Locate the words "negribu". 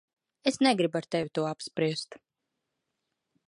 0.67-0.99